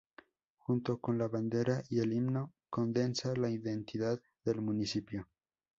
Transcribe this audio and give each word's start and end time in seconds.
Junto 0.57 0.99
con 0.99 1.19
la 1.19 1.27
bandera 1.27 1.83
y 1.87 1.99
el 1.99 2.11
himno, 2.13 2.53
condensa 2.71 3.35
la 3.37 3.51
identidad 3.51 4.19
del 4.43 4.59
municipio. 4.59 5.29